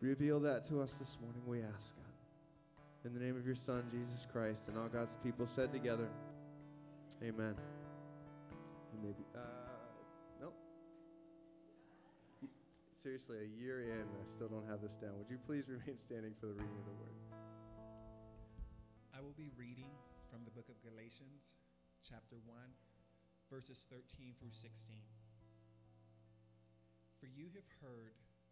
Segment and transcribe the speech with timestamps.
[0.00, 2.14] Reveal that to us this morning, we ask, God.
[3.04, 6.06] In the name of your Son, Jesus Christ, and all God's people said together,
[7.20, 7.54] Amen.
[8.94, 9.42] You may be, uh,
[10.40, 10.54] nope.
[13.02, 15.18] Seriously, a year in, I still don't have this down.
[15.18, 17.18] Would you please remain standing for the reading of the word?
[19.10, 19.90] I will be reading
[20.30, 21.50] from the book of Galatians,
[22.06, 22.54] chapter 1,
[23.50, 24.94] verses 13 through 16.
[27.18, 28.14] For you have heard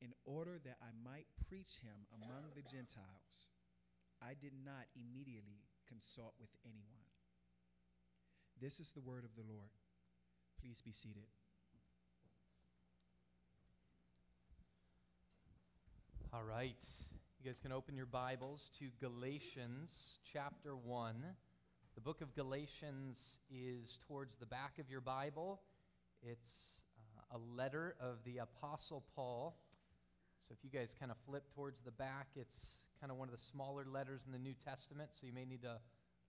[0.00, 3.50] in order that I might preach him among the Gentiles,
[4.22, 7.08] I did not immediately consult with anyone.
[8.60, 9.70] This is the word of the Lord.
[10.60, 11.24] Please be seated.
[16.32, 16.76] All right.
[17.42, 21.16] You guys can open your Bibles to Galatians chapter 1.
[21.94, 25.60] The book of Galatians is towards the back of your Bible.
[26.22, 26.82] It's
[27.32, 29.56] uh, a letter of the Apostle Paul
[30.50, 32.56] so if you guys kind of flip towards the back, it's
[33.00, 35.62] kind of one of the smaller letters in the New Testament, so you may need
[35.62, 35.76] to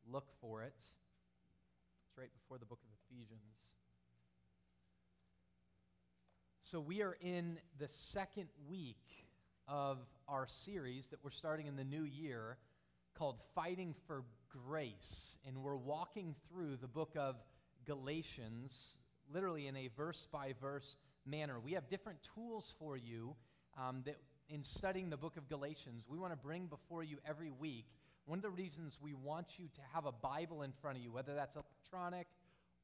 [0.08, 0.76] look for it.
[0.78, 3.66] It's right before the book of Ephesians.
[6.60, 9.26] So we are in the second week
[9.68, 12.58] of our series that we're starting in the new year
[13.18, 14.24] called Fighting for
[14.68, 15.36] Grace.
[15.48, 17.38] And we're walking through the book of
[17.88, 18.98] Galatians,
[19.34, 21.60] literally in a verse by verse manner.
[21.60, 23.36] We have different tools for you
[23.78, 24.18] um, that
[24.50, 27.86] in studying the book of Galatians, we want to bring before you every week.
[28.26, 31.12] One of the reasons we want you to have a Bible in front of you,
[31.12, 32.28] whether that's electronic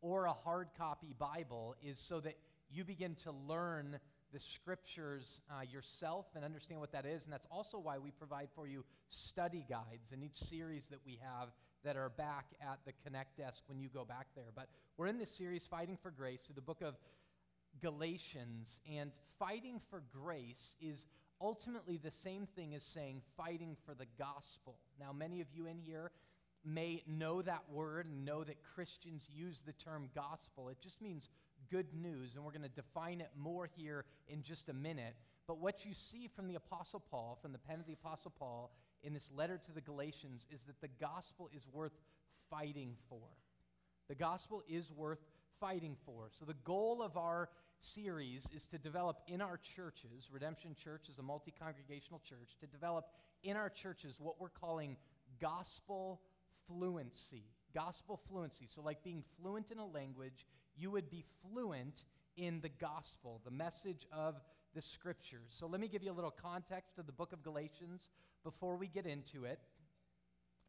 [0.01, 2.37] or a hard copy Bible, is so that
[2.69, 3.99] you begin to learn
[4.33, 7.23] the scriptures uh, yourself and understand what that is.
[7.23, 11.19] And that's also why we provide for you study guides in each series that we
[11.21, 11.49] have
[11.83, 14.51] that are back at the Connect desk when you go back there.
[14.55, 14.67] But
[14.97, 16.95] we're in this series, Fighting for Grace, through the book of
[17.81, 21.05] Galatians, and fighting for grace is
[21.39, 24.77] ultimately the same thing as saying fighting for the gospel.
[24.99, 26.11] Now, many of you in here
[26.65, 30.69] may know that word and know that Christians use the term gospel.
[30.69, 31.29] It just means
[31.71, 35.15] good news, and we're going to define it more here in just a minute.
[35.47, 38.71] But what you see from the Apostle Paul, from the pen of the Apostle Paul
[39.03, 41.93] in this letter to the Galatians, is that the gospel is worth
[42.49, 43.27] fighting for.
[44.09, 45.19] The gospel is worth
[45.59, 46.29] fighting for.
[46.37, 47.49] So, the goal of our
[47.79, 52.67] series is to develop in our churches, Redemption Church is a multi congregational church, to
[52.67, 53.05] develop
[53.43, 54.97] in our churches what we're calling
[55.41, 56.21] gospel
[56.67, 57.43] fluency.
[57.73, 58.67] Gospel fluency.
[58.73, 60.45] So, like being fluent in a language,
[60.75, 62.05] you would be fluent
[62.35, 64.35] in the gospel, the message of
[64.73, 65.55] the scriptures.
[65.59, 68.09] So, let me give you a little context of the book of Galatians
[68.43, 69.59] before we get into it.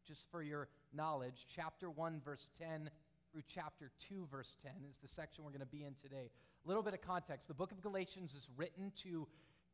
[0.07, 2.89] Just for your knowledge, chapter 1, verse 10
[3.31, 6.29] through chapter 2, verse 10 is the section we're going to be in today.
[6.69, 7.47] Little bit of context.
[7.47, 9.27] The book of Galatians is written to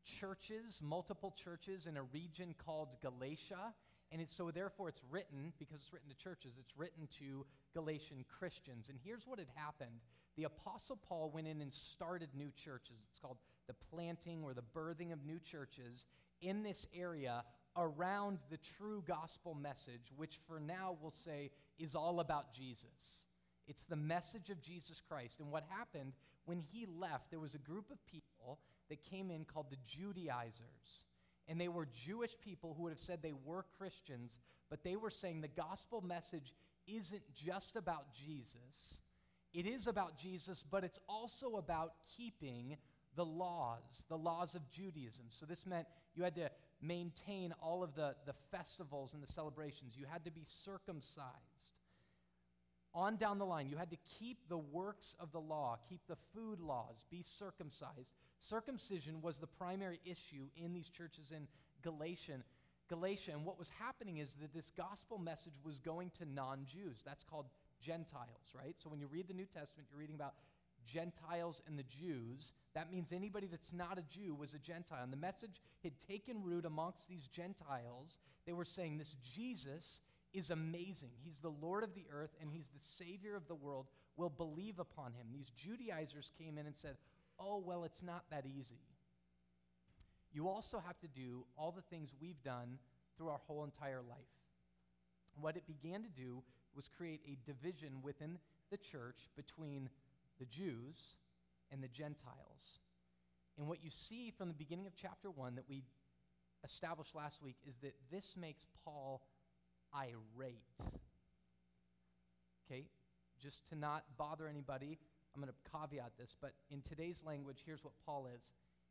[0.06, 3.74] churches, multiple churches in a region called Galatia.
[4.10, 8.24] And it's, so, therefore, it's written, because it's written to churches, it's written to Galatian
[8.38, 8.88] Christians.
[8.88, 10.00] And here's what had happened
[10.38, 12.96] the Apostle Paul went in and started new churches.
[13.10, 13.36] It's called
[13.66, 16.06] the planting or the birthing of new churches
[16.40, 17.44] in this area
[17.76, 23.26] around the true gospel message, which for now we'll say is all about Jesus.
[23.68, 25.40] It's the message of Jesus Christ.
[25.40, 26.14] And what happened
[26.46, 28.58] when he left, there was a group of people
[28.88, 31.04] that came in called the Judaizers.
[31.48, 34.38] And they were Jewish people who would have said they were Christians,
[34.70, 36.54] but they were saying the gospel message
[36.86, 39.00] isn't just about Jesus.
[39.52, 42.76] It is about Jesus, but it's also about keeping
[43.16, 45.26] the laws, the laws of Judaism.
[45.30, 46.50] So this meant you had to
[46.82, 49.94] maintain all of the, the festivals and the celebrations.
[49.96, 51.32] You had to be circumcised
[52.96, 56.16] on down the line, you had to keep the works of the law, keep the
[56.34, 58.14] food laws, be circumcised.
[58.40, 61.46] Circumcision was the primary issue in these churches in
[61.82, 62.38] Galatia.
[62.88, 67.02] Galatia, and what was happening is that this gospel message was going to non Jews.
[67.04, 67.46] That's called
[67.82, 68.74] Gentiles, right?
[68.82, 70.34] So when you read the New Testament, you're reading about
[70.86, 72.52] Gentiles and the Jews.
[72.74, 75.02] That means anybody that's not a Jew was a Gentile.
[75.02, 78.18] And the message had taken root amongst these Gentiles.
[78.46, 80.00] They were saying, This Jesus
[80.32, 81.10] is amazing.
[81.24, 83.86] He's the Lord of the earth and he's the Savior of the world.
[84.16, 85.26] Will believe upon him.
[85.32, 86.96] These Judaizers came in and said,
[87.38, 88.80] Oh, well, it's not that easy.
[90.32, 92.78] you also have to do all the things we've done
[93.16, 94.18] through our whole entire life.
[95.40, 96.42] What it began to do
[96.74, 98.38] was create a division within
[98.70, 99.88] the church between
[100.38, 100.96] the Jews
[101.70, 102.80] and the Gentiles.
[103.58, 105.82] And what you see from the beginning of chapter 1 that we
[106.64, 109.22] established last week is that this makes Paul
[109.94, 110.62] irate.
[112.66, 112.86] Okay?
[113.40, 114.98] Just to not bother anybody,
[115.34, 118.40] I'm going to caveat this, but in today's language, here's what Paul is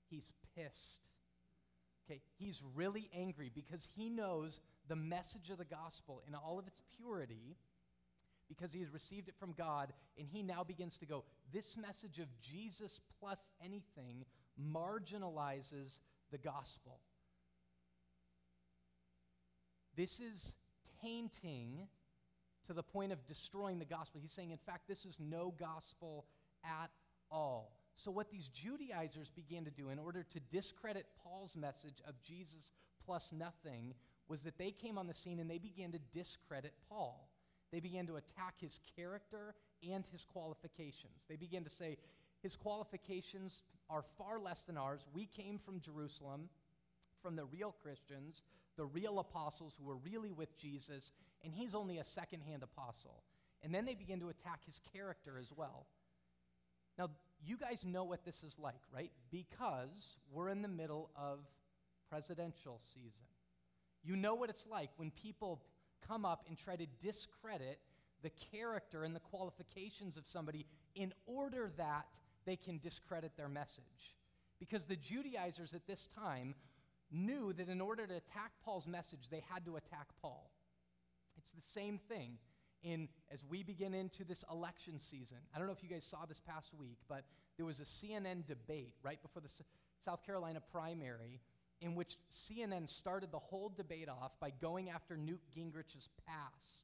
[0.10, 1.10] he's pissed.
[2.06, 2.22] Okay?
[2.38, 6.80] He's really angry because he knows the message of the gospel in all of its
[6.96, 7.58] purity
[8.48, 12.20] because he has received it from God, and he now begins to go, This message
[12.20, 14.24] of Jesus plus anything
[14.60, 15.98] marginalizes
[16.32, 17.00] the gospel.
[19.96, 20.54] This is
[21.06, 21.88] tainting
[22.68, 24.20] to the point of destroying the gospel.
[24.22, 26.26] He's saying, in fact, this is no gospel
[26.64, 26.90] at
[27.32, 27.72] all.
[27.96, 32.74] So, what these Judaizers began to do in order to discredit Paul's message of Jesus
[33.06, 33.94] plus nothing
[34.28, 37.30] was that they came on the scene and they began to discredit Paul.
[37.72, 39.54] They began to attack his character
[39.88, 41.26] and his qualifications.
[41.30, 41.98] They began to say,
[42.42, 45.02] his qualifications are far less than ours.
[45.14, 46.50] We came from Jerusalem,
[47.22, 48.44] from the real Christians,
[48.78, 51.12] the real apostles who were really with Jesus,
[51.44, 53.24] and he's only a secondhand apostle.
[53.64, 55.88] And then they begin to attack his character as well.
[56.98, 57.10] Now,
[57.44, 59.12] you guys know what this is like, right?
[59.32, 61.40] Because we're in the middle of
[62.10, 63.26] presidential season.
[64.04, 65.62] You know what it's like when people
[66.08, 67.80] come up and try to discredit
[68.22, 72.08] the character and the qualifications of somebody in order that
[72.46, 74.16] they can discredit their message.
[74.60, 76.56] Because the Judaizers at this time
[77.16, 80.52] knew that in order to attack Paul's message, they had to attack Paul.
[81.38, 82.38] It's the same thing
[82.84, 85.38] in as we begin into this election season.
[85.54, 87.24] I don't know if you guys saw this past week, but
[87.58, 89.66] there was a CNN debate right before the S-
[90.04, 91.40] South Carolina primary
[91.82, 96.84] in which CNN started the whole debate off by going after Newt Gingrich's past.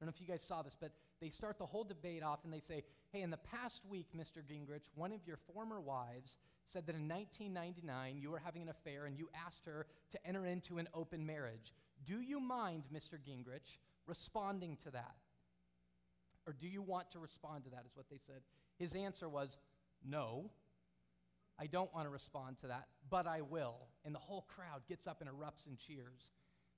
[0.00, 2.40] I don't know if you guys saw this, but they start the whole debate off
[2.44, 4.42] and they say, Hey, in the past week, Mr.
[4.44, 6.36] Gingrich, one of your former wives
[6.72, 10.46] said that in 1999 you were having an affair and you asked her to enter
[10.46, 11.72] into an open marriage.
[12.04, 13.14] Do you mind, Mr.
[13.14, 15.16] Gingrich, responding to that?
[16.46, 18.42] Or do you want to respond to that, is what they said.
[18.78, 19.56] His answer was,
[20.04, 20.50] No.
[21.58, 23.76] I don't want to respond to that, but I will.
[24.04, 26.32] And the whole crowd gets up and erupts and cheers.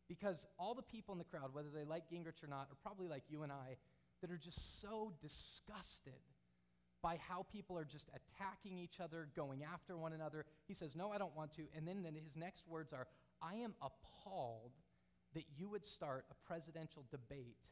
[0.08, 3.08] Because all the people in the crowd, whether they like Gingrich or not, are probably
[3.08, 3.76] like you and I,
[4.20, 6.22] that are just so disgusted
[7.02, 10.44] by how people are just attacking each other, going after one another.
[10.66, 11.62] He says, No, I don't want to.
[11.76, 13.06] And then, then his next words are,
[13.42, 14.72] I am appalled
[15.34, 17.68] that you would start a presidential debate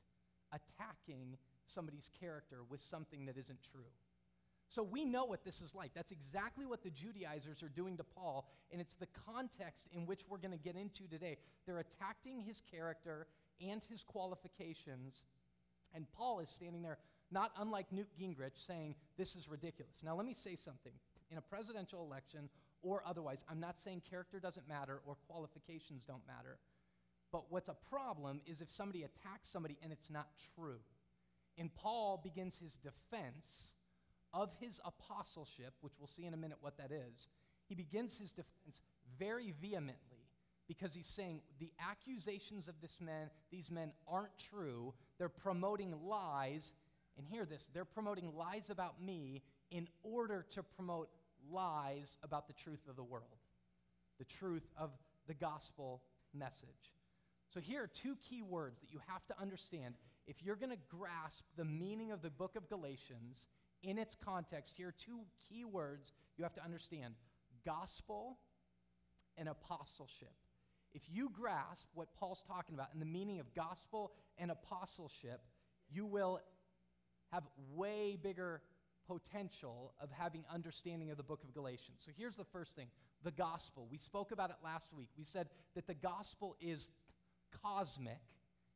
[0.53, 1.37] attacking
[1.67, 3.91] somebody's character with something that isn't true.
[4.69, 5.93] So we know what this is like.
[5.95, 10.23] That's exactly what the Judaizers are doing to Paul, and it's the context in which
[10.29, 11.37] we're going to get into today.
[11.67, 13.29] They're attacking his character
[13.61, 15.23] and his qualifications,
[15.95, 16.99] and Paul is standing there,
[17.31, 19.97] not unlike Newt Gingrich, saying, This is ridiculous.
[20.03, 20.93] Now, let me say something.
[21.31, 22.49] In a presidential election
[22.83, 26.59] or otherwise, I'm not saying character doesn't matter or qualifications don't matter.
[27.33, 30.79] But what's a problem is if somebody attacks somebody and it's not true.
[31.59, 33.73] And Paul begins his defense
[34.33, 37.29] of his apostleship, which we'll see in a minute what that is,
[37.69, 38.81] he begins his defense
[39.19, 40.27] very vehemently
[40.69, 44.93] because he's saying the accusations of this man, these men aren't true.
[45.19, 46.73] They're promoting lies.
[47.19, 51.09] And hear this they're promoting lies about me in order to promote
[51.51, 53.39] lies about the truth of the world,
[54.19, 54.91] the truth of
[55.27, 56.03] the gospel
[56.35, 56.95] message.
[57.49, 59.95] So, here are two key words that you have to understand
[60.27, 63.49] if you're going to grasp the meaning of the book of Galatians
[63.83, 67.15] in its context, here are two key words you have to understand
[67.65, 68.39] gospel
[69.37, 70.35] and apostleship.
[70.95, 75.41] If you grasp what Paul's talking about and the meaning of gospel and apostleship,
[75.91, 76.41] you will
[77.33, 78.63] have way bigger
[79.07, 82.03] potential of having understanding of the book of Galatians.
[82.05, 82.89] So here's the first thing
[83.23, 83.89] the gospel.
[83.91, 85.09] We spoke about it last week.
[85.17, 86.89] We said that the gospel is
[87.63, 88.21] cosmic,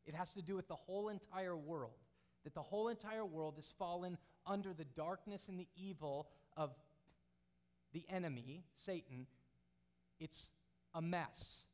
[0.07, 1.93] it has to do with the whole entire world.
[2.45, 4.17] That the whole entire world has fallen
[4.47, 6.71] under the darkness and the evil of
[7.93, 9.27] the enemy, Satan,
[10.19, 10.49] it's
[10.95, 11.65] a mess.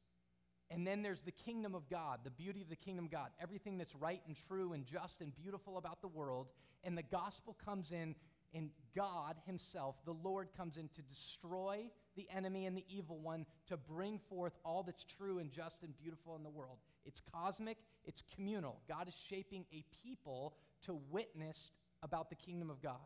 [0.70, 3.78] And then there's the kingdom of God, the beauty of the kingdom of God, everything
[3.78, 6.49] that's right and true and just and beautiful about the world.
[6.82, 8.16] And the gospel comes in,
[8.52, 13.46] and God Himself, the Lord, comes in to destroy the enemy and the evil one,
[13.68, 16.78] to bring forth all that's true and just and beautiful in the world.
[17.04, 18.80] It's cosmic, it's communal.
[18.88, 20.54] God is shaping a people
[20.87, 21.70] to witness
[22.02, 22.96] about the kingdom of God.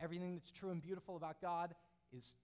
[0.00, 1.74] Everything that's true and beautiful about God
[2.16, 2.34] is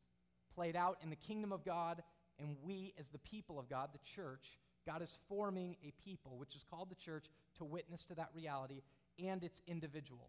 [0.55, 2.03] played out in the kingdom of God,
[2.43, 6.57] And we, as the people of God, the church, God is forming a people, which
[6.57, 7.27] is called the church,
[7.59, 8.83] to witness to that reality,
[9.25, 10.29] and it's individual.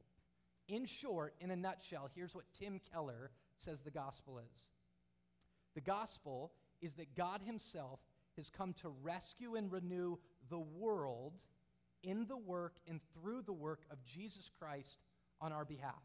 [0.67, 4.65] In short, in a nutshell, here's what Tim Keller says the gospel is
[5.73, 6.51] the gospel
[6.81, 7.99] is that God Himself
[8.37, 10.17] has come to rescue and renew
[10.49, 11.33] the world
[12.03, 14.99] in the work and through the work of Jesus Christ
[15.41, 16.03] on our behalf.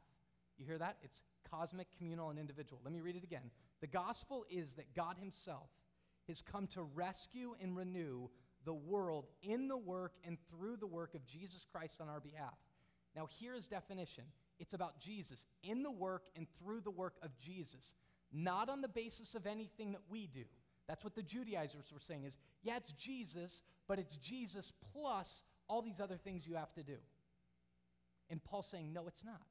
[0.59, 0.97] You hear that?
[1.03, 2.81] It's cosmic, communal, and individual.
[2.83, 3.51] Let me read it again.
[3.81, 5.69] The gospel is that God Himself
[6.29, 8.29] has come to rescue and renew
[8.65, 12.55] the world in the work and through the work of Jesus Christ on our behalf.
[13.17, 14.25] Now, here is definition
[14.59, 17.95] it's about Jesus, in the work and through the work of Jesus,
[18.33, 20.45] not on the basis of anything that we do.
[20.89, 25.83] That's what the Judaizers were saying is, yeah, it's Jesus, but it's Jesus plus all
[25.83, 26.97] these other things you have to do.
[28.31, 29.43] And Paul's saying, no, it's not.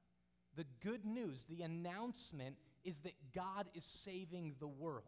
[0.55, 5.03] The good news, the announcement is that God is saving the world.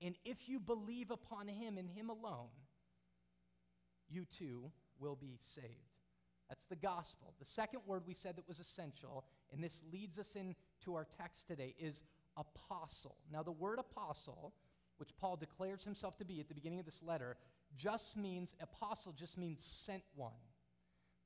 [0.00, 2.48] And if you believe upon him and him alone,
[4.08, 5.68] you too will be saved.
[6.48, 7.34] That's the gospel.
[7.38, 11.46] The second word we said that was essential, and this leads us into our text
[11.46, 12.02] today, is
[12.36, 13.16] apostle.
[13.32, 14.52] Now, the word apostle,
[14.96, 17.36] which Paul declares himself to be at the beginning of this letter,
[17.76, 20.32] just means, apostle just means sent one.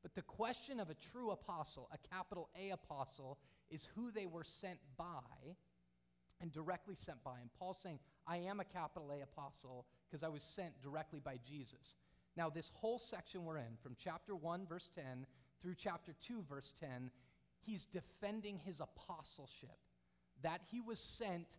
[0.02, 3.38] But the question of a true apostle, a capital A apostle,
[3.70, 5.22] is who they were sent by
[6.40, 7.36] and directly sent by.
[7.38, 7.50] him.
[7.58, 11.96] Paul's saying, I am a capital A apostle because I was sent directly by Jesus.
[12.36, 15.26] Now, this whole section we're in, from chapter 1, verse 10,
[15.62, 17.10] through chapter 2, verse 10,
[17.64, 19.78] he's defending his apostleship,
[20.42, 21.56] that he was sent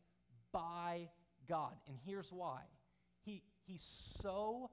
[0.51, 1.10] by
[1.48, 1.74] God.
[1.88, 2.62] And here's why
[3.24, 3.79] he, he
[4.22, 4.70] so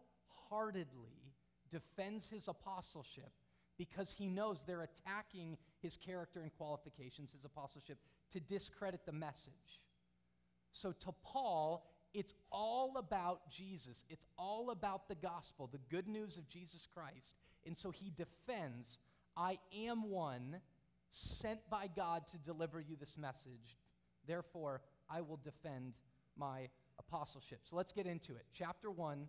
[0.48, 1.32] heartedly
[1.70, 3.30] defends his apostleship
[3.78, 7.98] because he knows they're attacking his character and qualifications, his apostleship,
[8.32, 9.80] to discredit the message.
[10.72, 14.04] So to Paul, it's all about Jesus.
[14.10, 17.34] It's all about the gospel, the good news of Jesus Christ.
[17.66, 18.98] And so he defends
[19.36, 20.60] I am one
[21.08, 23.78] sent by God to deliver you this message.
[24.26, 25.96] Therefore, I will defend
[26.36, 27.60] my apostleship.
[27.64, 28.44] So let's get into it.
[28.52, 29.26] Chapter 1,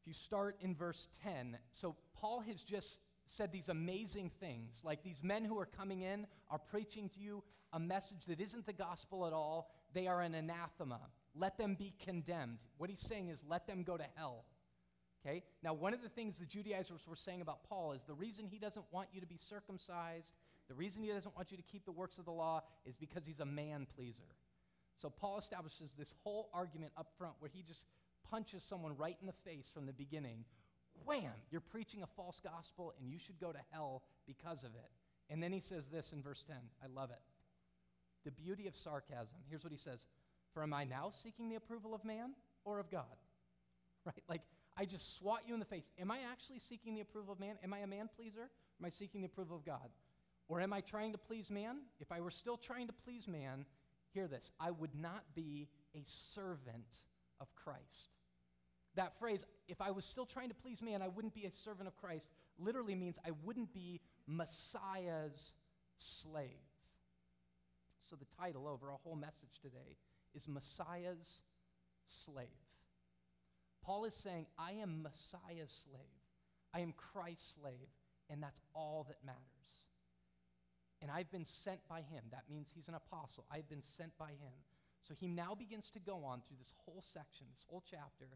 [0.00, 1.58] if you start in verse 10.
[1.72, 4.80] So Paul has just said these amazing things.
[4.82, 7.42] Like these men who are coming in are preaching to you
[7.72, 9.70] a message that isn't the gospel at all.
[9.94, 11.00] They are an anathema.
[11.34, 12.58] Let them be condemned.
[12.78, 14.44] What he's saying is, let them go to hell.
[15.24, 15.42] Okay?
[15.62, 18.58] Now, one of the things the Judaizers were saying about Paul is the reason he
[18.58, 20.34] doesn't want you to be circumcised,
[20.68, 23.26] the reason he doesn't want you to keep the works of the law is because
[23.26, 24.34] he's a man pleaser.
[25.00, 27.84] So Paul establishes this whole argument up front where he just
[28.30, 30.44] punches someone right in the face from the beginning.
[31.06, 31.32] Wham!
[31.50, 34.90] You're preaching a false gospel and you should go to hell because of it.
[35.30, 36.56] And then he says this in verse 10.
[36.82, 37.20] I love it.
[38.28, 39.38] The beauty of sarcasm.
[39.48, 40.06] Here's what he says
[40.52, 42.32] for am I now seeking the approval of man
[42.64, 43.04] or of God?
[44.04, 44.22] Right?
[44.28, 44.42] Like,
[44.76, 45.84] I just swat you in the face.
[46.00, 47.56] Am I actually seeking the approval of man?
[47.64, 48.42] Am I a man pleaser?
[48.80, 49.90] Am I seeking the approval of God?
[50.46, 51.78] Or am I trying to please man?
[52.00, 53.66] If I were still trying to please man,
[54.12, 57.02] hear this I would not be a servant
[57.40, 58.10] of Christ.
[58.94, 61.88] That phrase, if I was still trying to please man, I wouldn't be a servant
[61.88, 65.52] of Christ, literally means I wouldn't be Messiah's
[65.96, 66.67] slave.
[68.08, 69.98] So, the title over our whole message today
[70.34, 71.42] is Messiah's
[72.24, 72.48] slave.
[73.84, 76.22] Paul is saying, I am Messiah's slave.
[76.72, 77.88] I am Christ's slave,
[78.30, 79.68] and that's all that matters.
[81.02, 82.24] And I've been sent by him.
[82.30, 83.44] That means he's an apostle.
[83.52, 84.56] I've been sent by him.
[85.06, 88.26] So he now begins to go on through this whole section, this whole chapter,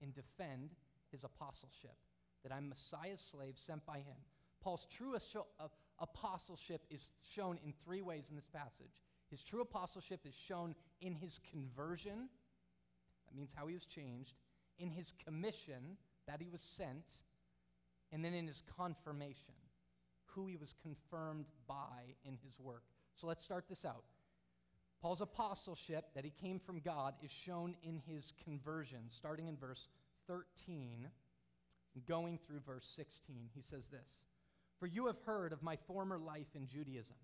[0.00, 0.70] and defend
[1.10, 1.96] his apostleship
[2.44, 4.16] that I'm Messiah's slave sent by him.
[4.62, 5.68] Paul's true uh,
[6.02, 9.00] apostleship is shown in three ways in this passage.
[9.30, 12.28] His true apostleship is shown in his conversion,
[13.26, 14.34] that means how he was changed,
[14.78, 17.06] in his commission, that he was sent,
[18.10, 19.54] and then in his confirmation,
[20.26, 22.84] who he was confirmed by in his work.
[23.14, 24.04] So let's start this out.
[25.00, 29.88] Paul's apostleship, that he came from God, is shown in his conversion, starting in verse
[30.26, 31.08] 13,
[32.06, 33.48] going through verse 16.
[33.54, 34.22] He says this
[34.82, 37.14] For you have heard of my former life in Judaism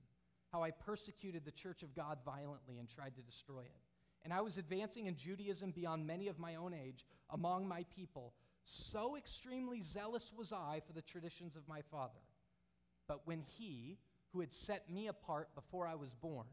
[0.52, 3.80] how I persecuted the church of God violently and tried to destroy it.
[4.22, 8.32] And I was advancing in Judaism beyond many of my own age among my people.
[8.64, 12.20] So extremely zealous was I for the traditions of my father.
[13.08, 13.98] But when he,
[14.32, 16.46] who had set me apart before I was born,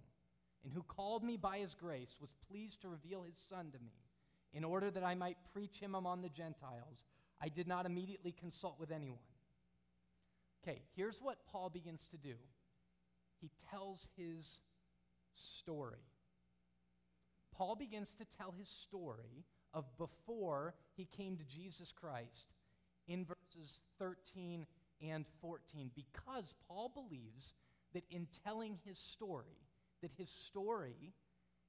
[0.63, 3.93] and who called me by his grace, was pleased to reveal his Son to me,
[4.53, 7.05] in order that I might preach him among the Gentiles,
[7.39, 9.19] I did not immediately consult with anyone.
[10.67, 12.35] Okay, here's what Paul begins to do
[13.39, 14.59] he tells his
[15.33, 15.99] story.
[17.55, 22.53] Paul begins to tell his story of before he came to Jesus Christ
[23.07, 24.65] in verses 13
[25.01, 27.53] and 14 because Paul believes
[27.93, 29.59] that in telling his story,
[30.01, 31.13] that his story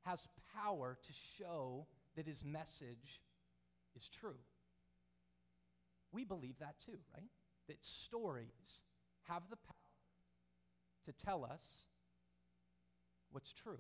[0.05, 0.27] has
[0.57, 1.87] power to show
[2.17, 3.21] that his message
[3.95, 4.39] is true.
[6.13, 7.29] We believe that too, right?
[7.69, 8.81] That stories
[9.29, 9.75] have the power
[11.07, 11.63] to tell us
[13.31, 13.79] what's true.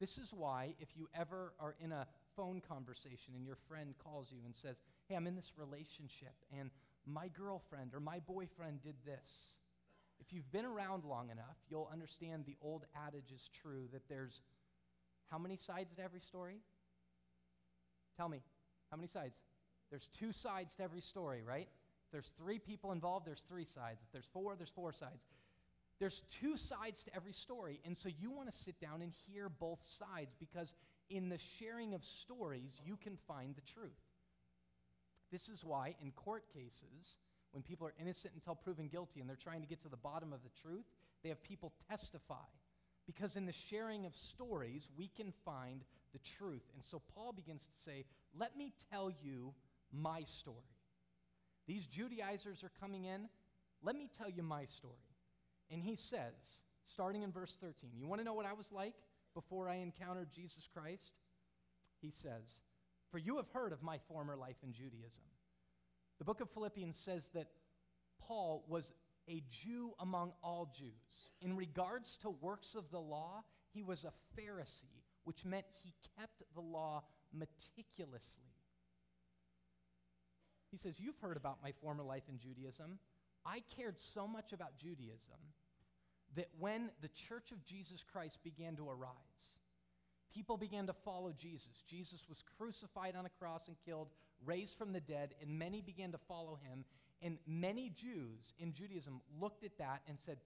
[0.00, 4.28] This is why, if you ever are in a phone conversation and your friend calls
[4.30, 4.76] you and says,
[5.08, 6.70] Hey, I'm in this relationship and
[7.06, 9.28] my girlfriend or my boyfriend did this.
[10.20, 14.42] If you've been around long enough, you'll understand the old adage is true that there's
[15.30, 16.58] how many sides to every story?
[18.16, 18.42] Tell me,
[18.90, 19.34] how many sides?
[19.90, 21.68] There's two sides to every story, right?
[22.12, 24.00] There's three people involved, there's three sides.
[24.02, 25.22] If there's four, there's four sides.
[25.98, 29.50] There's two sides to every story, and so you want to sit down and hear
[29.50, 30.74] both sides because
[31.10, 33.90] in the sharing of stories, you can find the truth.
[35.30, 37.18] This is why, in court cases,
[37.52, 40.32] when people are innocent until proven guilty and they're trying to get to the bottom
[40.32, 40.86] of the truth,
[41.22, 42.48] they have people testify.
[43.06, 46.62] Because in the sharing of stories, we can find the truth.
[46.74, 48.04] And so Paul begins to say,
[48.38, 49.52] Let me tell you
[49.92, 50.56] my story.
[51.66, 53.28] These Judaizers are coming in.
[53.82, 54.94] Let me tell you my story.
[55.70, 56.34] And he says,
[56.84, 58.94] starting in verse 13, You want to know what I was like
[59.34, 61.12] before I encountered Jesus Christ?
[62.00, 62.62] He says,
[63.10, 65.24] For you have heard of my former life in Judaism.
[66.18, 67.48] The book of Philippians says that
[68.20, 68.92] Paul was
[69.28, 71.32] a Jew among all Jews.
[71.40, 76.42] In regards to works of the law, he was a Pharisee, which meant he kept
[76.54, 78.50] the law meticulously.
[80.70, 82.98] He says, You've heard about my former life in Judaism.
[83.44, 85.40] I cared so much about Judaism
[86.36, 89.58] that when the church of Jesus Christ began to arise,
[90.32, 91.82] people began to follow Jesus.
[91.88, 94.08] Jesus was crucified on a cross and killed,
[94.44, 96.84] raised from the dead, and many began to follow him.
[97.22, 100.38] And many Jews in Judaism looked at that and said,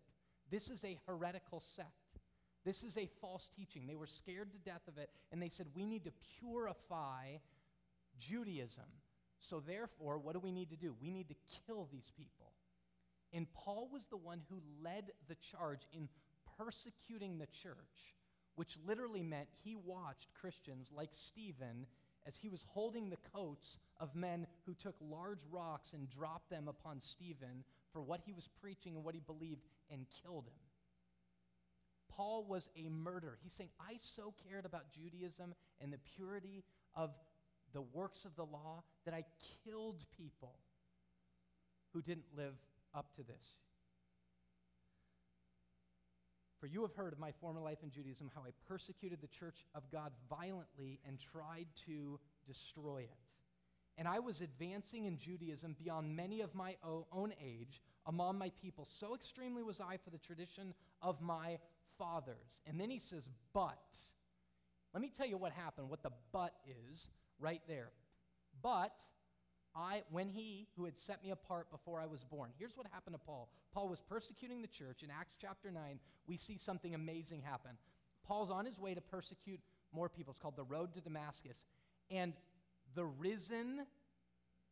[0.51, 2.18] This is a heretical sect.
[2.64, 3.87] This is a false teaching.
[3.87, 7.37] They were scared to death of it, and they said, We need to purify
[8.18, 8.85] Judaism.
[9.48, 10.94] So, therefore, what do we need to do?
[11.00, 11.35] We need to
[11.66, 12.52] kill these people.
[13.33, 16.09] And Paul was the one who led the charge in
[16.57, 18.14] persecuting the church,
[18.54, 21.87] which literally meant he watched Christians like Stephen
[22.26, 26.68] as he was holding the coats of men who took large rocks and dropped them
[26.68, 30.54] upon Stephen for what he was preaching and what he believed and killed him.
[32.09, 33.38] Paul was a murderer.
[33.42, 36.62] He's saying, I so cared about Judaism and the purity
[36.94, 37.11] of
[37.75, 39.25] the works of the law that I
[39.65, 40.55] killed people
[41.93, 42.55] who didn't live
[42.95, 43.45] up to this.
[46.61, 49.67] For you have heard of my former life in Judaism, how I persecuted the church
[49.75, 53.19] of God violently and tried to destroy it.
[53.99, 56.77] And I was advancing in Judaism beyond many of my
[57.13, 58.87] own age among my people.
[58.87, 61.59] So extremely was I for the tradition of my
[61.99, 62.63] fathers.
[62.67, 63.77] And then he says, But.
[64.93, 67.09] Let me tell you what happened, what the but is
[67.40, 67.90] right there.
[68.62, 68.92] But
[69.77, 72.51] I, when he who had set me apart before I was born.
[72.59, 73.49] Here's what happened to Paul.
[73.73, 75.03] Paul was persecuting the church.
[75.03, 77.73] In Acts chapter 9, we see something amazing happen.
[78.27, 79.61] Paul's on his way to persecute
[79.92, 80.33] more people.
[80.33, 81.64] It's called the road to Damascus.
[82.11, 82.33] And
[82.94, 83.81] the risen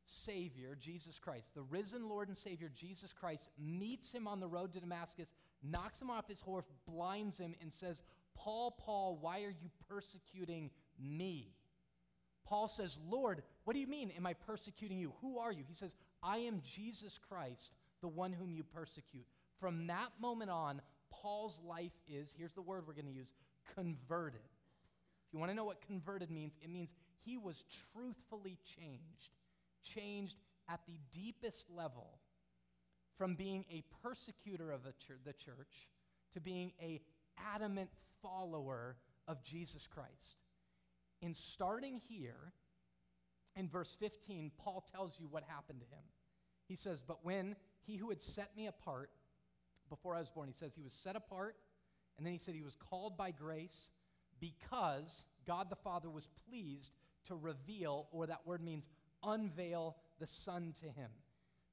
[0.07, 4.73] Savior, Jesus Christ, the risen Lord and Savior, Jesus Christ, meets him on the road
[4.75, 5.29] to Damascus,
[5.63, 8.03] knocks him off his horse, blinds him, and says,
[8.35, 11.55] Paul, Paul, why are you persecuting me?
[12.53, 15.15] Paul says, Lord, what do you mean, am I persecuting you?
[15.23, 15.65] Who are you?
[15.67, 19.25] He says, I am Jesus Christ, the one whom you persecute.
[19.59, 23.33] From that moment on, Paul's life is, here's the word we're going to use,
[23.75, 24.43] converted.
[24.45, 26.93] If you want to know what converted means, it means
[27.25, 29.31] he was truthfully changed,
[29.83, 30.37] changed
[30.69, 32.19] at the deepest level
[33.17, 35.89] from being a persecutor of the church
[36.35, 37.01] to being a
[37.55, 37.89] adamant
[38.21, 40.37] follower of Jesus Christ.
[41.23, 42.53] In starting here,
[43.55, 46.03] in verse 15, Paul tells you what happened to him.
[46.67, 49.11] He says, But when he who had set me apart
[49.89, 51.57] before I was born, he says he was set apart,
[52.17, 53.91] and then he said he was called by grace
[54.41, 56.93] because God the Father was pleased
[57.27, 58.89] to reveal, or that word means
[59.23, 61.11] unveil, the Son to him.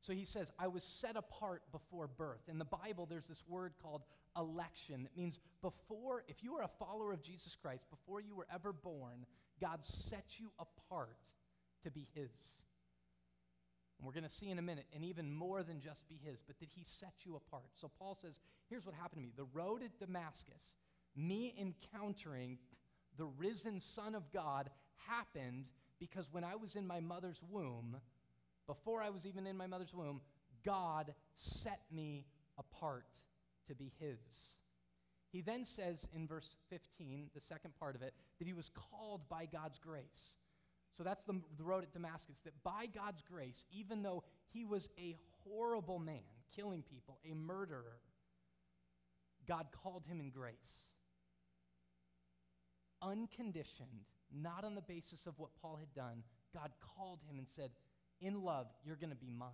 [0.01, 2.47] So he says, I was set apart before birth.
[2.47, 4.03] In the Bible, there's this word called
[4.39, 5.07] election.
[5.11, 8.73] It means before, if you are a follower of Jesus Christ, before you were ever
[8.73, 9.25] born,
[9.61, 11.17] God set you apart
[11.83, 12.31] to be His.
[13.97, 16.39] And we're going to see in a minute, and even more than just be His,
[16.47, 17.69] but that He set you apart.
[17.75, 19.33] So Paul says, here's what happened to me.
[19.35, 20.61] The road at Damascus,
[21.15, 22.57] me encountering
[23.17, 24.69] the risen Son of God,
[25.07, 25.65] happened
[25.99, 27.97] because when I was in my mother's womb,
[28.67, 30.21] before I was even in my mother's womb,
[30.65, 32.25] God set me
[32.57, 33.07] apart
[33.69, 34.17] to be His.
[35.31, 39.21] He then says in verse 15, the second part of it, that he was called
[39.29, 40.37] by God's grace.
[40.97, 44.89] So that's the, the road at Damascus, that by God's grace, even though he was
[44.97, 46.23] a horrible man,
[46.55, 48.01] killing people, a murderer,
[49.47, 50.55] God called him in grace.
[53.01, 57.69] Unconditioned, not on the basis of what Paul had done, God called him and said,
[58.19, 59.51] In love, you're going to be mine.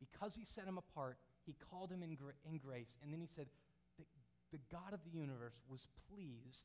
[0.00, 3.26] Because he set him apart, he called him in, gra- in grace, and then he
[3.26, 3.46] said,
[3.98, 4.06] that
[4.52, 6.64] The God of the universe was pleased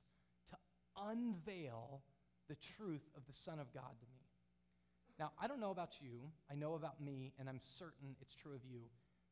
[0.50, 0.56] to
[0.98, 2.02] unveil
[2.48, 4.24] the truth of the Son of God to me.
[5.20, 8.56] Now, I don't know about you, I know about me, and I'm certain it's true
[8.56, 8.80] of you,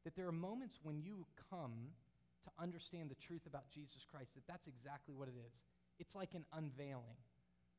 [0.03, 1.95] that there are moments when you come
[2.43, 5.53] to understand the truth about Jesus Christ, that that's exactly what it is.
[5.99, 7.17] It's like an unveiling,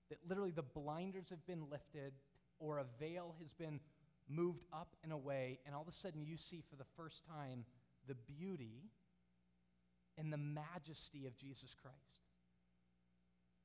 [0.09, 2.13] that literally the blinders have been lifted
[2.59, 3.79] or a veil has been
[4.29, 7.65] moved up and away, and all of a sudden you see for the first time
[8.07, 8.91] the beauty
[10.17, 11.97] and the majesty of Jesus Christ.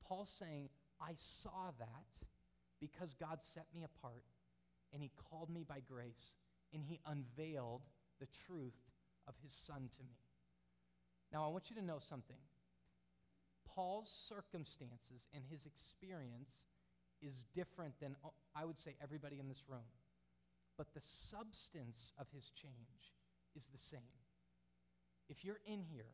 [0.07, 0.69] Paul's saying,
[1.01, 2.27] I saw that
[2.79, 4.23] because God set me apart
[4.93, 6.33] and he called me by grace
[6.73, 7.81] and he unveiled
[8.19, 8.77] the truth
[9.27, 10.17] of his son to me.
[11.31, 12.37] Now, I want you to know something.
[13.75, 16.67] Paul's circumstances and his experience
[17.21, 19.87] is different than, uh, I would say, everybody in this room.
[20.77, 23.13] But the substance of his change
[23.55, 24.17] is the same.
[25.29, 26.13] If you're in here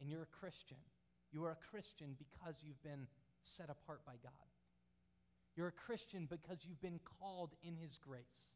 [0.00, 0.76] and you're a Christian,
[1.32, 3.06] you are a Christian because you've been
[3.42, 4.48] set apart by God.
[5.56, 8.54] You're a Christian because you've been called in His grace.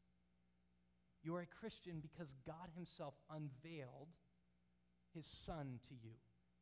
[1.23, 4.09] You are a Christian because God Himself unveiled
[5.15, 6.15] His Son to you,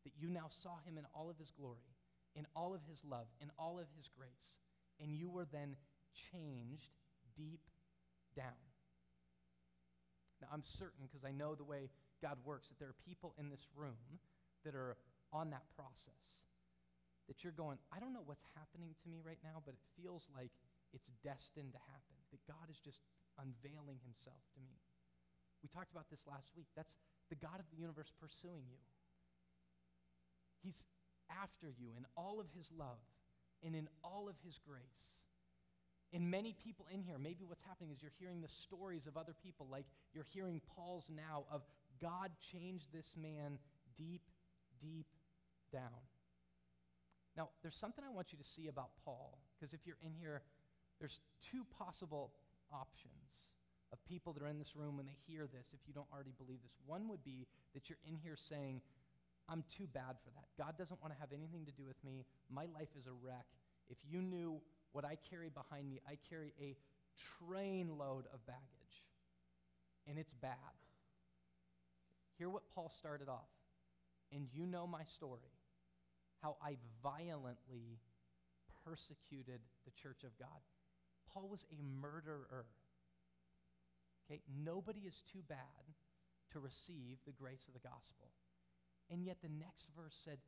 [0.05, 1.93] that you now saw Him in all of His glory,
[2.35, 4.59] in all of His love, in all of His grace,
[5.01, 5.77] and you were then
[6.33, 6.97] changed
[7.37, 7.61] deep
[8.37, 8.61] down.
[10.41, 11.91] Now, I'm certain, because I know the way
[12.23, 14.19] God works, that there are people in this room
[14.65, 14.97] that are
[15.33, 16.21] on that process
[17.31, 20.27] that you're going, I don't know what's happening to me right now, but it feels
[20.35, 20.51] like
[20.91, 23.07] it's destined to happen, that God is just
[23.39, 24.75] unveiling himself to me.
[25.63, 26.67] We talked about this last week.
[26.75, 26.99] That's
[27.31, 28.83] the God of the universe pursuing you.
[30.59, 30.83] He's
[31.31, 32.99] after you in all of his love
[33.63, 35.15] and in all of his grace.
[36.13, 39.35] And many people in here, maybe what's happening is you're hearing the stories of other
[39.45, 41.63] people, like you're hearing Paul's now of
[42.03, 43.59] God changed this man
[43.97, 44.23] deep,
[44.83, 45.07] deep
[45.73, 46.03] down.
[47.37, 50.43] Now, there's something I want you to see about Paul, because if you're in here,
[50.99, 51.21] there's
[51.53, 52.33] two possible
[52.73, 53.49] options
[53.93, 56.35] of people that are in this room when they hear this, if you don't already
[56.39, 56.75] believe this.
[56.87, 58.81] One would be that you're in here saying,
[59.49, 60.47] I'm too bad for that.
[60.59, 62.27] God doesn't want to have anything to do with me.
[62.51, 63.47] My life is a wreck.
[63.89, 64.61] If you knew
[64.93, 66.77] what I carry behind me, I carry a
[67.39, 69.05] trainload of baggage,
[70.07, 70.57] and it's bad.
[72.39, 73.51] Hear what Paul started off.
[74.33, 75.53] And you know my story
[76.41, 78.01] how I violently
[78.85, 80.65] persecuted the church of God.
[81.33, 82.67] Paul was a murderer.
[84.25, 85.85] Okay, nobody is too bad
[86.53, 88.33] to receive the grace of the gospel.
[89.11, 90.39] And yet the next verse said,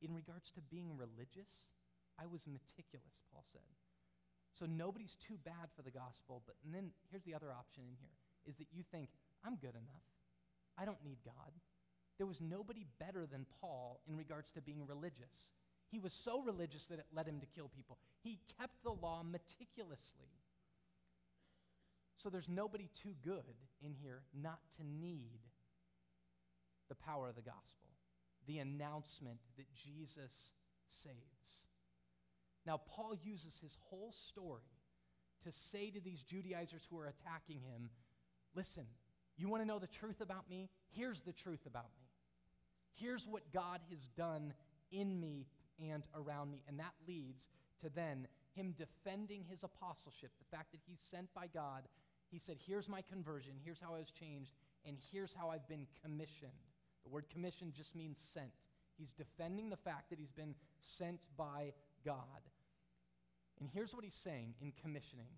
[0.00, 1.68] in regards to being religious,
[2.18, 3.60] I was meticulous, Paul said.
[4.58, 7.96] So nobody's too bad for the gospel, but and then here's the other option in
[7.98, 9.08] here is that you think,
[9.44, 10.06] I'm good enough.
[10.76, 11.52] I don't need God.
[12.18, 15.50] There was nobody better than Paul in regards to being religious.
[15.90, 17.98] He was so religious that it led him to kill people.
[18.22, 20.32] He kept the law meticulously.
[22.16, 25.40] So there's nobody too good in here not to need
[26.88, 27.90] the power of the gospel,
[28.46, 30.32] the announcement that Jesus
[30.88, 31.62] saves.
[32.66, 34.62] Now, Paul uses his whole story
[35.44, 37.90] to say to these Judaizers who are attacking him
[38.54, 38.84] listen,
[39.36, 40.68] you want to know the truth about me?
[40.90, 42.06] Here's the truth about me.
[42.94, 44.52] Here's what God has done
[44.90, 45.46] in me
[45.80, 46.62] and around me.
[46.68, 47.48] And that leads
[47.80, 51.82] to then him defending his apostleship, the fact that he's sent by God.
[52.30, 54.52] He said, Here's my conversion, here's how I was changed,
[54.86, 56.52] and here's how I've been commissioned.
[57.04, 58.52] The word commission just means sent.
[58.98, 61.72] He's defending the fact that he's been sent by
[62.04, 62.16] God.
[63.62, 65.28] And here's what he's saying in commissioning.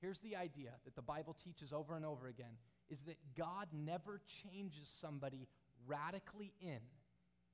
[0.00, 2.58] Here's the idea that the Bible teaches over and over again
[2.90, 5.46] is that God never changes somebody
[5.86, 6.80] radically in.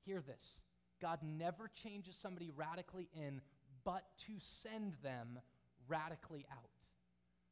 [0.03, 0.61] Hear this
[0.99, 3.39] God never changes somebody radically in,
[3.83, 5.37] but to send them
[5.87, 6.71] radically out.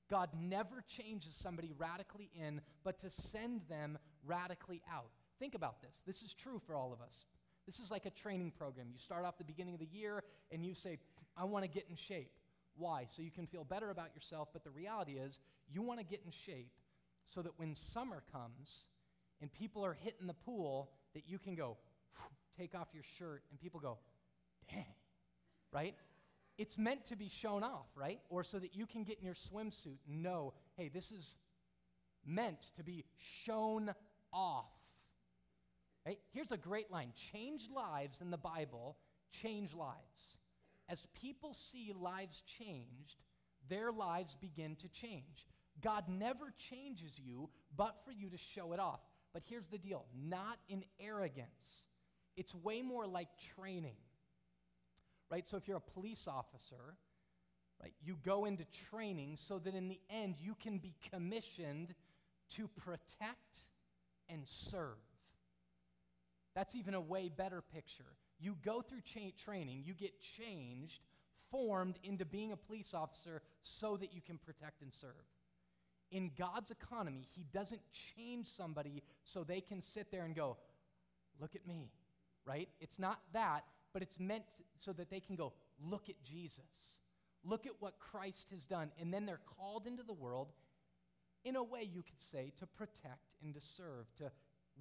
[0.09, 5.11] God never changes somebody radically in, but to send them radically out.
[5.37, 6.01] Think about this.
[6.07, 7.27] This is true for all of us.
[7.67, 8.87] This is like a training program.
[8.91, 10.97] You start off the beginning of the year and you say,
[11.37, 12.31] I want to get in shape.
[12.77, 13.07] Why?
[13.15, 15.39] So you can feel better about yourself, but the reality is
[15.71, 16.71] you want to get in shape
[17.25, 18.85] so that when summer comes
[19.41, 21.77] and people are hitting the pool, that you can go,
[22.57, 23.97] take off your shirt, and people go,
[24.69, 24.85] dang,
[25.71, 25.95] right?
[26.57, 28.19] It's meant to be shown off, right?
[28.29, 31.35] Or so that you can get in your swimsuit and know, hey, this is
[32.25, 33.05] meant to be
[33.45, 33.93] shown
[34.31, 34.65] off.
[36.05, 36.19] Right?
[36.33, 38.97] Here's a great line changed lives in the Bible
[39.31, 40.37] change lives.
[40.89, 43.23] As people see lives changed,
[43.69, 45.47] their lives begin to change.
[45.81, 48.99] God never changes you but for you to show it off.
[49.33, 51.87] But here's the deal not in arrogance,
[52.37, 53.97] it's way more like training.
[55.31, 55.47] Right?
[55.49, 56.95] So if you're a police officer,
[57.81, 61.95] right, you go into training so that in the end you can be commissioned
[62.51, 63.65] to protect
[64.29, 64.99] and serve.
[66.55, 68.03] That's even a way better picture.
[68.43, 70.99] You go through cha- training, you get changed,
[71.49, 75.11] formed into being a police officer so that you can protect and serve.
[76.11, 80.57] In God's economy, He doesn't change somebody so they can sit there and go,
[81.39, 81.89] Look at me,
[82.45, 82.67] right?
[82.81, 84.43] It's not that, but it's meant
[84.81, 86.99] so that they can go, Look at Jesus.
[87.45, 88.91] Look at what Christ has done.
[88.99, 90.49] And then they're called into the world,
[91.45, 94.31] in a way, you could say, to protect and to serve, to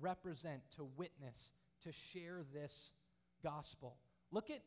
[0.00, 1.50] represent, to witness,
[1.84, 2.90] to share this
[3.42, 3.96] gospel.
[4.30, 4.62] Look at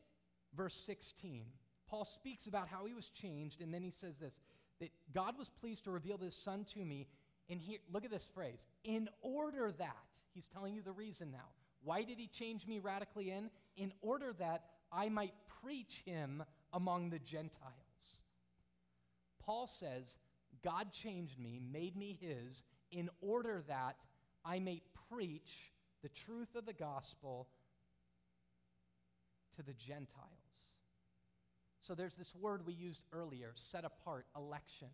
[0.56, 1.46] verse 16.
[1.88, 4.40] Paul speaks about how he was changed, and then he says this
[4.80, 7.06] that God was pleased to reveal this son to me.
[7.48, 9.94] And here, look at this phrase in order that,
[10.34, 11.48] he's telling you the reason now.
[11.82, 13.50] Why did he change me radically in?
[13.76, 17.72] In order that I might preach him among the Gentiles.
[19.44, 20.16] Paul says,
[20.64, 23.96] God changed me, made me his, in order that
[24.44, 27.48] I may preach the truth of the gospel
[29.56, 30.30] to the Gentiles.
[31.86, 34.88] So there's this word we used earlier set apart, election.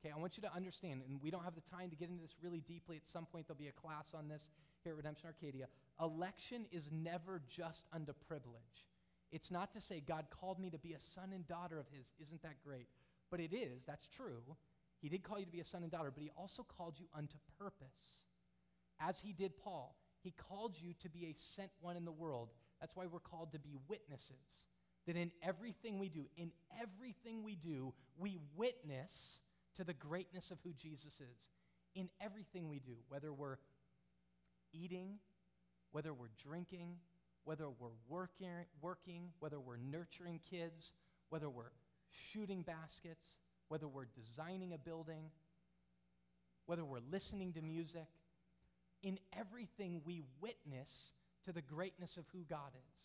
[0.00, 2.22] Okay, I want you to understand, and we don't have the time to get into
[2.22, 2.96] this really deeply.
[2.96, 4.42] At some point, there'll be a class on this
[4.82, 5.66] here at Redemption Arcadia.
[6.00, 8.84] Election is never just unto privilege.
[9.32, 12.12] It's not to say God called me to be a son and daughter of His.
[12.20, 12.86] Isn't that great?
[13.30, 14.42] But it is, that's true.
[15.00, 17.06] He did call you to be a son and daughter, but He also called you
[17.16, 18.22] unto purpose.
[19.00, 22.50] As He did Paul, He called you to be a sent one in the world.
[22.84, 24.60] That's why we're called to be witnesses.
[25.06, 26.50] That in everything we do, in
[26.82, 29.40] everything we do, we witness
[29.76, 31.48] to the greatness of who Jesus is.
[31.94, 33.56] In everything we do, whether we're
[34.74, 35.14] eating,
[35.92, 36.96] whether we're drinking,
[37.44, 38.50] whether we're working,
[38.82, 40.92] working, whether we're nurturing kids,
[41.30, 41.72] whether we're
[42.10, 45.30] shooting baskets, whether we're designing a building,
[46.66, 48.08] whether we're listening to music,
[49.02, 51.12] in everything we witness
[51.46, 53.02] to the greatness of who God is.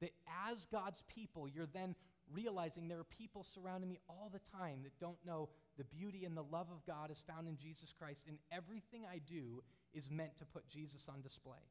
[0.00, 0.12] That
[0.48, 1.94] as God's people, you're then
[2.32, 6.36] realizing there are people surrounding me all the time that don't know the beauty and
[6.36, 9.62] the love of God is found in Jesus Christ, and everything I do
[9.94, 11.64] is meant to put Jesus on display.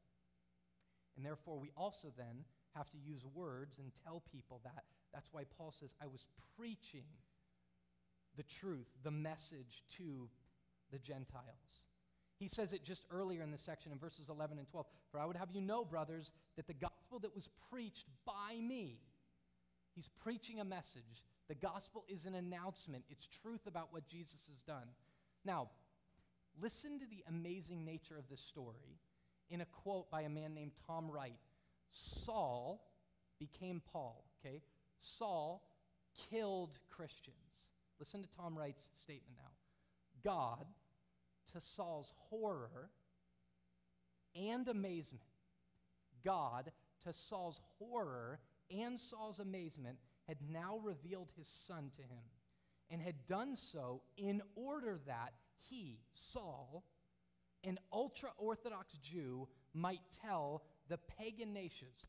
[1.16, 4.84] And therefore, we also then have to use words and tell people that.
[5.12, 7.06] That's why Paul says, I was preaching
[8.36, 10.28] the truth, the message to
[10.92, 11.87] the Gentiles.
[12.38, 14.86] He says it just earlier in this section in verses 11 and 12.
[15.10, 19.00] For I would have you know, brothers, that the gospel that was preached by me,
[19.94, 21.24] he's preaching a message.
[21.48, 24.88] The gospel is an announcement, it's truth about what Jesus has done.
[25.44, 25.70] Now,
[26.60, 28.98] listen to the amazing nature of this story
[29.50, 31.38] in a quote by a man named Tom Wright.
[31.90, 32.84] Saul
[33.40, 34.62] became Paul, okay?
[35.00, 35.62] Saul
[36.30, 37.36] killed Christians.
[37.98, 39.50] Listen to Tom Wright's statement now.
[40.22, 40.66] God,
[41.52, 42.90] to Saul's horror
[44.34, 45.24] and amazement,
[46.24, 46.70] God,
[47.04, 48.38] to Saul's horror
[48.70, 52.24] and Saul's amazement, had now revealed his son to him,
[52.90, 55.32] and had done so in order that
[55.70, 56.84] he, Saul,
[57.64, 62.06] an ultra Orthodox Jew, might tell the pagan nations,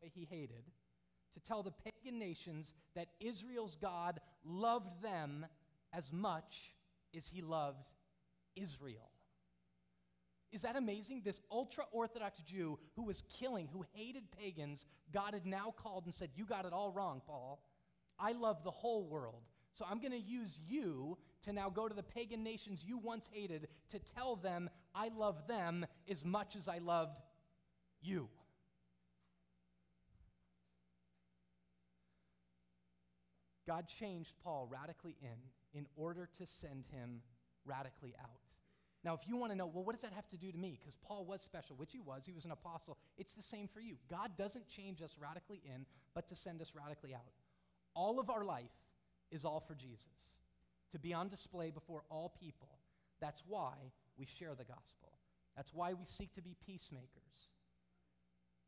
[0.00, 0.64] whom he hated,
[1.34, 5.46] to tell the pagan nations that Israel's God loved them
[5.92, 6.72] as much
[7.16, 7.84] as he loved
[8.56, 9.10] Israel.
[10.52, 11.22] Is that amazing?
[11.24, 16.14] This ultra Orthodox Jew who was killing, who hated pagans, God had now called and
[16.14, 17.62] said, You got it all wrong, Paul.
[18.18, 19.42] I love the whole world.
[19.74, 23.28] So I'm going to use you to now go to the pagan nations you once
[23.32, 27.20] hated to tell them I love them as much as I loved
[28.02, 28.28] you.
[33.66, 37.22] God changed Paul radically in in order to send him
[37.70, 38.40] radically out.
[39.02, 40.76] Now, if you want to know, well, what does that have to do to me?
[40.78, 42.98] Because Paul was special, which he was, he was an apostle.
[43.16, 43.96] It's the same for you.
[44.10, 47.32] God doesn't change us radically in, but to send us radically out.
[47.94, 48.76] All of our life
[49.30, 50.18] is all for Jesus,
[50.92, 52.68] to be on display before all people.
[53.20, 53.72] That's why
[54.18, 55.12] we share the gospel.
[55.56, 57.50] That's why we seek to be peacemakers.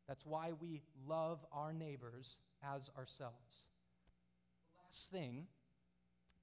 [0.07, 3.67] That's why we love our neighbors as ourselves.
[4.73, 5.45] The last thing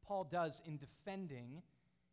[0.07, 1.62] Paul does in defending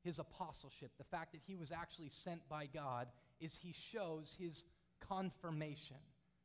[0.07, 3.07] his apostleship, the fact that he was actually sent by God,
[3.39, 4.63] is he shows his
[5.07, 5.97] confirmation,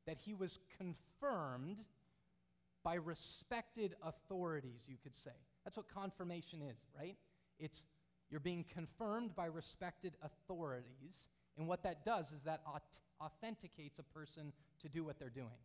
[0.07, 1.79] that he was confirmed
[2.85, 5.31] by respected authorities, you could say.
[5.65, 7.17] That's what confirmation is, right?
[7.59, 7.85] It's
[8.31, 12.63] you're being confirmed by respected authorities, and what that does is that
[13.21, 15.61] authenticates a person to do what they're doing.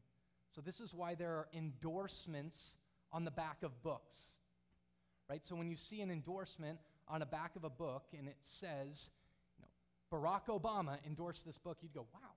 [0.51, 2.75] So this is why there are endorsements
[3.11, 4.15] on the back of books.
[5.29, 5.45] Right?
[5.45, 9.09] So when you see an endorsement on the back of a book and it says,
[9.57, 12.31] you know, Barack Obama endorsed this book, you'd go, wow,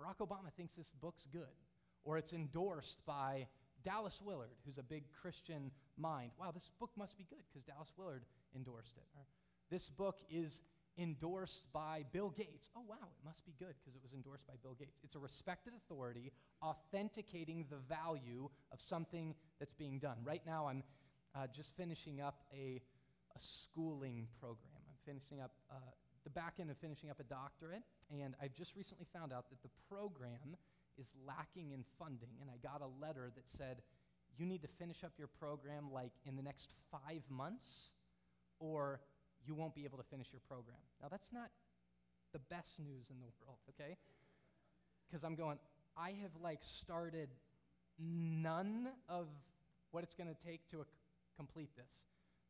[0.00, 1.56] Barack Obama thinks this book's good.
[2.04, 3.48] Or it's endorsed by
[3.82, 6.30] Dallas Willard, who's a big Christian mind.
[6.38, 8.22] Wow, this book must be good because Dallas Willard
[8.54, 9.04] endorsed it.
[9.16, 9.22] Or
[9.70, 10.60] this book is
[10.98, 12.70] endorsed by Bill Gates.
[12.76, 15.00] Oh, wow, it must be good because it was endorsed by Bill Gates.
[15.02, 16.32] It's a respected authority
[16.62, 20.16] authenticating the value of something that's being done.
[20.24, 20.82] Right now, I'm
[21.34, 22.80] uh, just finishing up a,
[23.36, 24.80] a, schooling program.
[24.88, 25.74] I'm finishing up uh,
[26.24, 29.62] the back end of finishing up a doctorate, and I've just recently found out that
[29.62, 30.56] the program
[30.98, 33.82] is lacking in funding, and I got a letter that said,
[34.38, 37.90] you need to finish up your program like in the next five months,
[38.58, 39.00] or
[39.46, 40.80] you won't be able to finish your program.
[41.00, 41.50] Now, that's not
[42.32, 43.96] the best news in the world, okay?
[45.08, 45.58] Because I'm going,
[45.96, 47.28] I have like started
[47.98, 49.26] none of
[49.90, 50.84] what it's going to take to
[51.36, 51.92] complete this.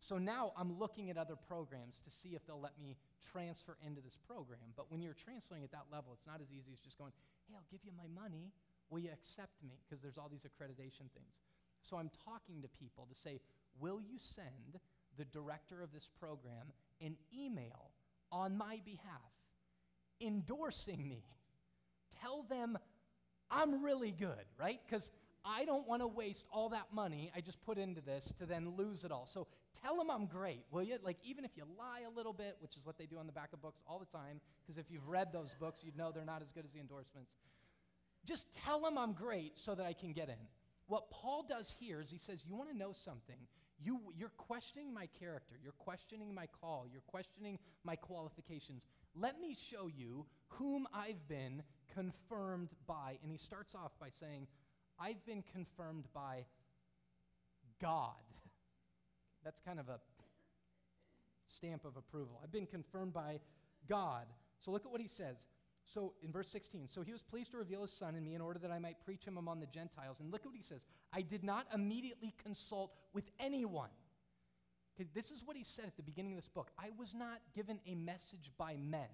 [0.00, 2.96] So now I'm looking at other programs to see if they'll let me
[3.32, 4.72] transfer into this program.
[4.76, 7.12] But when you're transferring at that level, it's not as easy as just going,
[7.48, 8.52] hey, I'll give you my money.
[8.90, 9.80] Will you accept me?
[9.82, 11.34] Because there's all these accreditation things.
[11.82, 13.40] So I'm talking to people to say,
[13.80, 14.80] will you send
[15.16, 17.90] the director of this program an email
[18.32, 19.32] on my behalf
[20.20, 21.24] endorsing me.
[22.20, 22.78] Tell them
[23.50, 24.80] I'm really good, right?
[24.86, 25.10] Because
[25.44, 28.74] I don't want to waste all that money I just put into this to then
[28.76, 29.26] lose it all.
[29.26, 29.46] So
[29.82, 30.96] tell them I'm great, will you?
[31.02, 33.32] Like, even if you lie a little bit, which is what they do on the
[33.32, 36.24] back of books all the time, because if you've read those books, you'd know they're
[36.24, 37.32] not as good as the endorsements.
[38.24, 40.46] Just tell them I'm great so that I can get in.
[40.88, 43.36] What Paul does here is he says, You want to know something?
[43.78, 45.56] You, you're questioning my character.
[45.62, 46.86] You're questioning my call.
[46.90, 48.86] You're questioning my qualifications.
[49.14, 51.62] Let me show you whom I've been
[51.94, 53.18] confirmed by.
[53.22, 54.46] And he starts off by saying,
[54.98, 56.46] I've been confirmed by
[57.80, 58.14] God.
[59.46, 60.00] That's kind of a
[61.46, 62.40] stamp of approval.
[62.42, 63.38] I've been confirmed by
[63.88, 64.26] God.
[64.60, 65.36] So look at what he says.
[65.84, 68.40] So in verse 16, so he was pleased to reveal his son in me in
[68.40, 70.18] order that I might preach him among the Gentiles.
[70.18, 70.80] And look at what he says
[71.12, 73.90] I did not immediately consult with anyone.
[75.14, 76.72] This is what he said at the beginning of this book.
[76.76, 79.06] I was not given a message by men.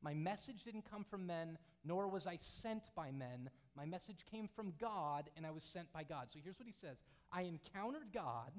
[0.00, 3.50] My message didn't come from men, nor was I sent by men.
[3.76, 6.28] My message came from God, and I was sent by God.
[6.30, 6.96] So here's what he says
[7.30, 8.52] I encountered God.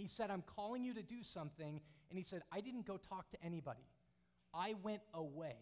[0.00, 1.80] He said, I'm calling you to do something.
[2.08, 3.84] And he said, I didn't go talk to anybody.
[4.54, 5.56] I went away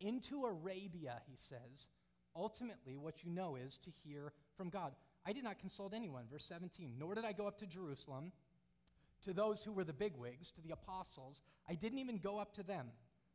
[0.00, 1.88] into Arabia, he says,
[2.36, 4.92] ultimately what you know is to hear from God.
[5.26, 8.32] I did not consult anyone, verse 17, nor did I go up to Jerusalem
[9.24, 11.42] to those who were the bigwigs, to the apostles.
[11.68, 12.88] I didn't even go up to them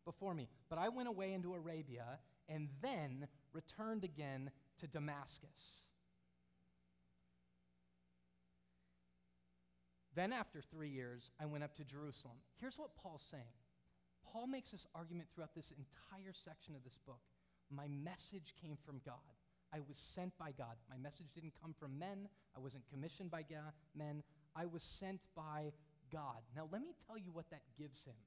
[0.05, 5.83] before me, but I went away into Arabia and then returned again to Damascus.
[10.19, 12.35] Then, after three years, I went up to Jerusalem.
[12.59, 13.55] Here's what Paul's saying
[14.27, 17.21] Paul makes this argument throughout this entire section of this book.
[17.71, 19.31] My message came from God.
[19.71, 20.75] I was sent by God.
[20.89, 22.27] My message didn't come from men.
[22.53, 24.21] I wasn't commissioned by God, men.
[24.57, 25.71] I was sent by
[26.11, 26.43] God.
[26.53, 28.19] Now, let me tell you what that gives him.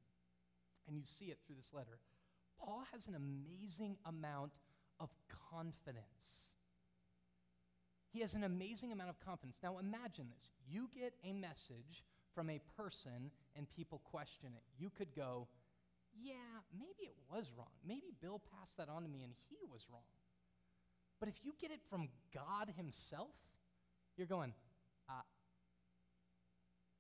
[0.89, 1.99] And you see it through this letter.
[2.59, 4.53] Paul has an amazing amount
[4.99, 5.11] of
[5.51, 6.49] confidence.
[8.13, 9.57] He has an amazing amount of confidence.
[9.63, 10.53] Now, imagine this.
[10.69, 12.05] You get a message
[12.35, 14.63] from a person and people question it.
[14.79, 15.49] You could go,
[16.15, 16.35] yeah,
[16.79, 17.73] maybe it was wrong.
[17.87, 20.03] Maybe Bill passed that on to me and he was wrong.
[21.21, 23.31] But if you get it from God Himself,
[24.17, 24.53] you're going,
[25.09, 25.23] uh,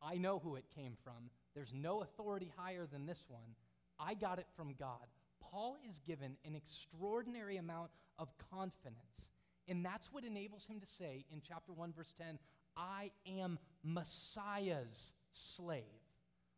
[0.02, 1.30] I know who it came from.
[1.54, 3.56] There's no authority higher than this one.
[3.98, 5.06] I got it from God.
[5.40, 9.32] Paul is given an extraordinary amount of confidence.
[9.68, 12.38] And that's what enables him to say in chapter 1, verse 10
[12.76, 15.82] I am Messiah's slave.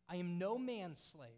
[0.09, 1.29] I am no man's slave.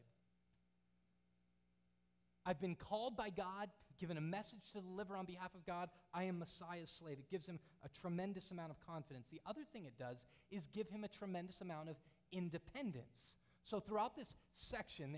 [2.45, 5.89] I've been called by God given a message to deliver on behalf of God.
[6.13, 7.17] I am Messiah's slave.
[7.19, 9.27] It gives him a tremendous amount of confidence.
[9.31, 10.17] The other thing it does
[10.51, 11.95] is give him a tremendous amount of
[12.31, 13.35] independence.
[13.63, 15.17] So, throughout this section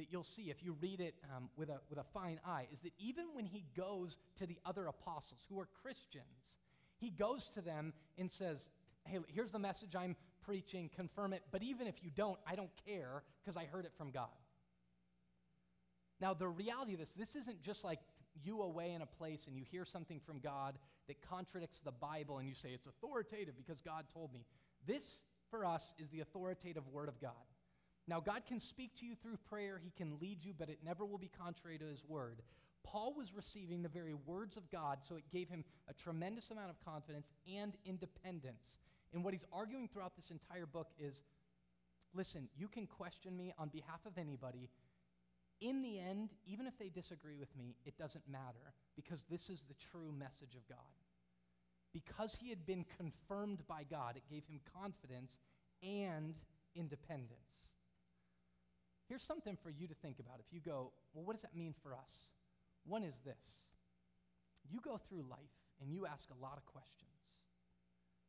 [0.00, 2.80] that, you'll see if you read it um, with, a, with a fine eye, is
[2.80, 6.58] that even when he goes to the other apostles who are Christians,
[6.98, 8.68] he goes to them and says,
[9.04, 11.42] Hey, here's the message I'm preaching, confirm it.
[11.50, 14.28] But even if you don't, I don't care because I heard it from God.
[16.20, 17.98] Now, the reality of this, this isn't just like
[18.42, 20.74] you away in a place and you hear something from God
[21.08, 24.44] that contradicts the Bible and you say it's authoritative because God told me.
[24.86, 27.32] This, for us, is the authoritative Word of God.
[28.08, 31.04] Now, God can speak to you through prayer, He can lead you, but it never
[31.04, 32.42] will be contrary to His Word.
[32.82, 36.70] Paul was receiving the very words of God, so it gave him a tremendous amount
[36.70, 38.80] of confidence and independence.
[39.12, 41.22] And what he's arguing throughout this entire book is
[42.14, 44.70] listen, you can question me on behalf of anybody,
[45.60, 49.64] in the end, even if they disagree with me, it doesn't matter because this is
[49.68, 50.78] the true message of God.
[51.92, 55.38] Because he had been confirmed by God, it gave him confidence
[55.82, 56.34] and
[56.74, 57.59] independence.
[59.10, 60.38] Here's something for you to think about.
[60.38, 62.30] If you go, well, what does that mean for us?
[62.86, 63.66] One is this
[64.70, 67.10] you go through life and you ask a lot of questions.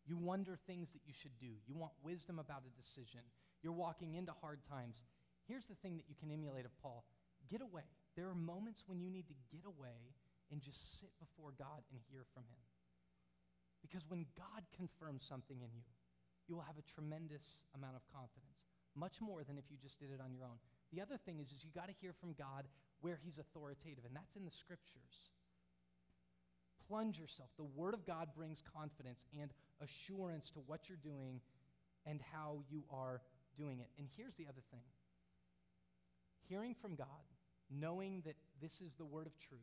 [0.10, 1.54] You wonder things that you should do.
[1.70, 3.22] You want wisdom about a decision.
[3.62, 4.98] You're walking into hard times.
[5.46, 7.06] Here's the thing that you can emulate of Paul
[7.50, 7.84] Get away.
[8.16, 10.16] There are moments when you need to get away
[10.52, 12.64] and just sit before God and hear from Him.
[13.84, 15.92] Because when God confirms something in you,
[16.48, 17.44] you will have a tremendous
[17.76, 20.60] amount of confidence, much more than if you just did it on your own.
[20.94, 22.66] The other thing is, is you got to hear from God
[23.02, 25.32] where He's authoritative, and that's in the Scriptures.
[26.88, 27.50] Plunge yourself.
[27.58, 31.40] The Word of God brings confidence and assurance to what you're doing
[32.06, 33.22] and how you are
[33.58, 33.90] doing it.
[33.98, 34.84] And here's the other thing
[36.48, 37.24] hearing from God
[37.72, 39.62] knowing that this is the word of truth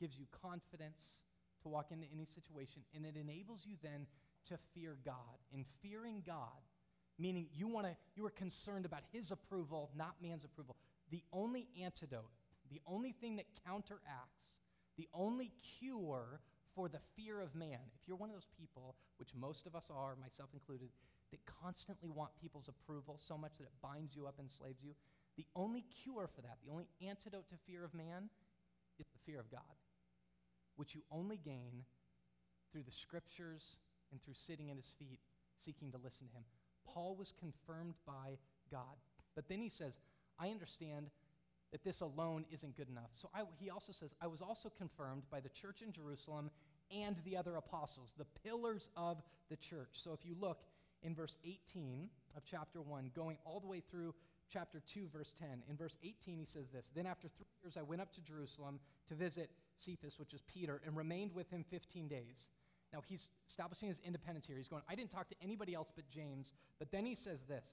[0.00, 1.20] gives you confidence
[1.62, 4.06] to walk into any situation, and it enables you then
[4.48, 5.36] to fear God.
[5.52, 6.62] And fearing God,
[7.18, 10.76] meaning you want to, you are concerned about His approval, not man's approval.
[11.10, 12.30] The only antidote,
[12.70, 14.42] the only thing that counteracts,
[14.96, 16.40] the only cure
[16.74, 19.90] for the fear of man, if you're one of those people, which most of us
[19.90, 20.88] are, myself included,
[21.30, 24.92] that constantly want people's approval so much that it binds you up enslaves you,
[25.36, 28.28] the only cure for that, the only antidote to fear of man,
[28.98, 29.76] is the fear of God,
[30.76, 31.84] which you only gain
[32.72, 33.76] through the scriptures
[34.12, 35.20] and through sitting at his feet,
[35.64, 36.44] seeking to listen to him.
[36.92, 38.38] Paul was confirmed by
[38.70, 38.96] God.
[39.34, 39.92] But then he says,
[40.38, 41.10] I understand
[41.72, 43.10] that this alone isn't good enough.
[43.14, 46.50] So I, he also says, I was also confirmed by the church in Jerusalem
[46.90, 49.20] and the other apostles, the pillars of
[49.50, 49.90] the church.
[49.92, 50.60] So if you look
[51.02, 54.14] in verse 18 of chapter 1, going all the way through
[54.50, 55.62] chapter 2, verse 10.
[55.68, 58.78] In verse 18, he says this Then after three years, I went up to Jerusalem
[59.08, 62.48] to visit Cephas, which is Peter, and remained with him 15 days.
[62.96, 64.56] Now, he's establishing his independence here.
[64.56, 66.54] He's going, I didn't talk to anybody else but James.
[66.78, 67.66] But then he says this.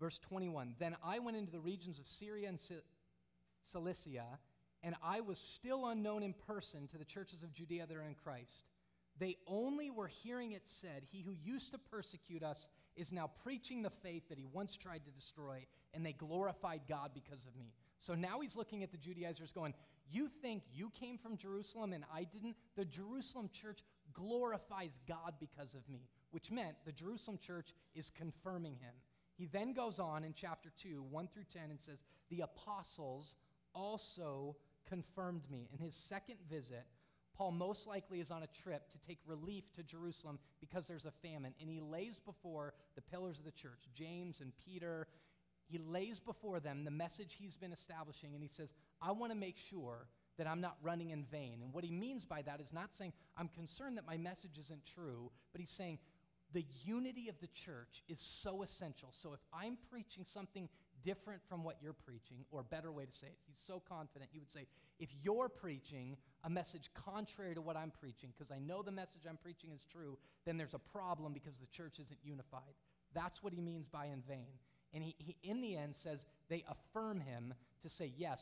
[0.00, 2.58] Verse 21 Then I went into the regions of Syria and
[3.62, 4.26] Cilicia,
[4.82, 8.16] and I was still unknown in person to the churches of Judea that are in
[8.16, 8.64] Christ.
[9.20, 12.66] They only were hearing it said, He who used to persecute us
[12.96, 15.64] is now preaching the faith that he once tried to destroy,
[15.94, 17.74] and they glorified God because of me.
[18.00, 19.74] So now he's looking at the Judaizers going,
[20.10, 22.56] You think you came from Jerusalem and I didn't?
[22.76, 23.80] The Jerusalem church
[24.12, 28.94] glorifies God because of me, which meant the Jerusalem church is confirming him.
[29.36, 31.98] He then goes on in chapter 2, 1 through 10, and says,
[32.28, 33.36] The apostles
[33.74, 34.56] also
[34.88, 35.68] confirmed me.
[35.72, 36.86] In his second visit,
[37.36, 41.12] Paul most likely is on a trip to take relief to Jerusalem because there's a
[41.22, 41.54] famine.
[41.60, 45.06] And he lays before the pillars of the church, James and Peter.
[45.68, 49.38] He lays before them the message he's been establishing, and he says, I want to
[49.38, 50.08] make sure
[50.38, 51.60] that I'm not running in vain.
[51.62, 54.86] And what he means by that is not saying, I'm concerned that my message isn't
[54.86, 55.98] true, but he's saying,
[56.54, 59.10] the unity of the church is so essential.
[59.12, 60.68] So if I'm preaching something
[61.04, 64.38] different from what you're preaching, or better way to say it, he's so confident, he
[64.38, 64.66] would say,
[64.98, 69.22] if you're preaching a message contrary to what I'm preaching, because I know the message
[69.28, 72.74] I'm preaching is true, then there's a problem because the church isn't unified.
[73.14, 74.48] That's what he means by in vain.
[74.94, 78.40] And he, he in the end says they affirm him to say, yes,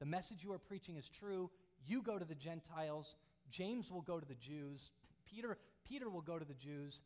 [0.00, 1.50] the message you are preaching is true.
[1.86, 3.14] You go to the Gentiles.
[3.50, 4.90] James will go to the Jews.
[5.26, 7.00] Peter, Peter will go to the Jews.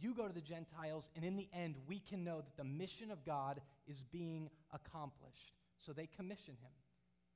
[0.00, 1.10] You go to the Gentiles.
[1.14, 5.52] And in the end, we can know that the mission of God is being accomplished.
[5.78, 6.72] So they commission him.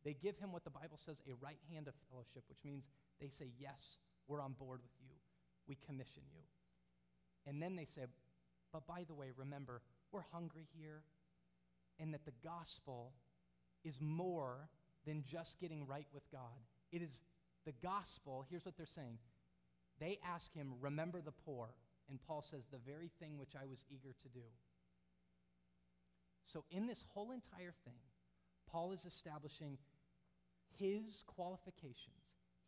[0.04, 2.84] They give him what the Bible says a right hand of fellowship, which means
[3.20, 3.98] they say, Yes,
[4.28, 5.16] we're on board with you.
[5.66, 6.42] We commission you.
[7.46, 8.02] And then they say,
[8.72, 9.80] But by the way, remember,
[10.14, 11.02] we're hungry here,
[11.98, 13.12] and that the gospel
[13.84, 14.68] is more
[15.04, 16.62] than just getting right with God.
[16.92, 17.10] It is
[17.66, 18.46] the gospel.
[18.48, 19.18] Here's what they're saying
[20.00, 21.68] they ask him, Remember the poor.
[22.08, 24.46] And Paul says, The very thing which I was eager to do.
[26.44, 27.98] So, in this whole entire thing,
[28.70, 29.78] Paul is establishing
[30.78, 32.22] his qualifications,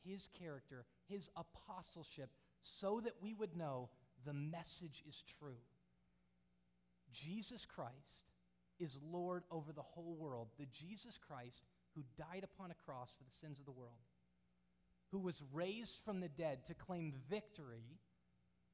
[0.04, 2.30] his character, his apostleship,
[2.62, 3.90] so that we would know
[4.24, 5.58] the message is true.
[7.24, 8.30] Jesus Christ
[8.78, 10.48] is Lord over the whole world.
[10.58, 11.64] The Jesus Christ
[11.94, 13.92] who died upon a cross for the sins of the world,
[15.10, 17.98] who was raised from the dead to claim victory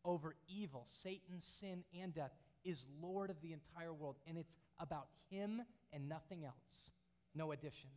[0.05, 2.33] over evil, Satan, sin, and death,
[2.65, 4.17] is Lord of the entire world.
[4.27, 5.63] And it's about him
[5.93, 6.91] and nothing else.
[7.35, 7.93] No additions.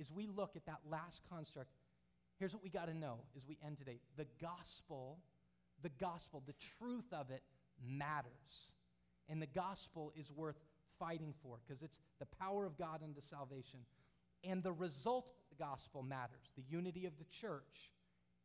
[0.00, 1.70] As we look at that last construct,
[2.38, 5.18] here's what we got to know as we end today the gospel,
[5.82, 7.42] the gospel, the truth of it
[7.84, 8.70] matters.
[9.28, 10.56] And the gospel is worth
[10.98, 13.80] fighting for because it's the power of God unto salvation.
[14.44, 17.90] And the result of the gospel matters the unity of the church,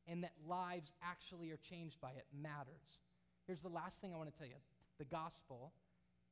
[0.08, 3.00] and that lives actually are changed by it matters.
[3.46, 4.56] Here's the last thing I want to tell you
[4.98, 5.74] the gospel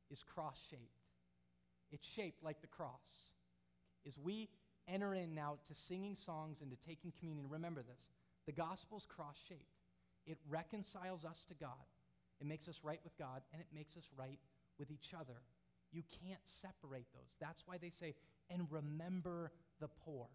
[0.10, 1.04] is cross shaped,
[1.92, 3.36] it's shaped like the cross.
[4.08, 4.50] As we
[4.88, 8.02] enter in now to singing songs and to taking communion, remember this
[8.46, 9.76] the gospel's cross shaped.
[10.26, 11.86] It reconciles us to God,
[12.40, 14.40] it makes us right with God, and it makes us right
[14.78, 15.40] with each other.
[15.92, 17.36] You can't separate those.
[17.40, 18.16] That's why they say,
[18.50, 20.28] and remember the poor.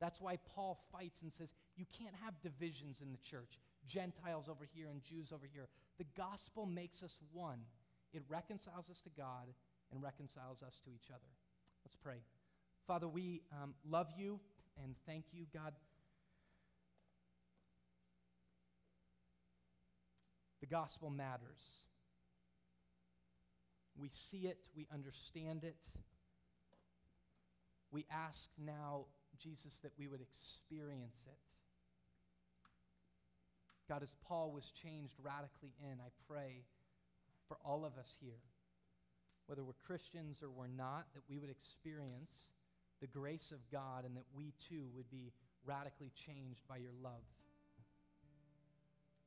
[0.00, 4.66] That's why Paul fights and says, you can't have divisions in the church Gentiles over
[4.74, 5.68] here and Jews over here.
[5.98, 7.60] The gospel makes us one,
[8.12, 9.48] it reconciles us to God
[9.90, 11.30] and reconciles us to each other.
[11.84, 12.18] Let's pray.
[12.86, 14.40] Father, we um, love you
[14.82, 15.72] and thank you, God.
[20.62, 21.60] The gospel matters.
[23.98, 25.76] We see it, we understand it.
[27.90, 29.06] We ask now,
[29.42, 31.38] Jesus, that we would experience it.
[33.88, 36.62] God, as Paul was changed radically in, I pray
[37.48, 38.40] for all of us here,
[39.46, 42.30] whether we're Christians or we're not, that we would experience
[43.00, 45.32] the grace of God and that we too would be
[45.66, 47.26] radically changed by your love.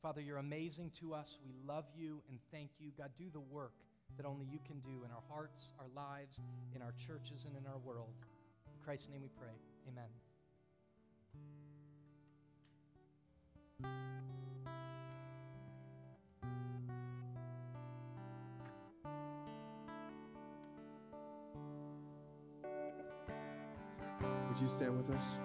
[0.05, 1.39] Father, you're amazing to us.
[1.43, 2.91] We love you and thank you.
[2.95, 3.73] God, do the work
[4.17, 6.37] that only you can do in our hearts, our lives,
[6.75, 8.13] in our churches, and in our world.
[8.67, 9.49] In Christ's name we pray.
[9.89, 10.05] Amen.
[24.49, 25.44] Would you stand with us?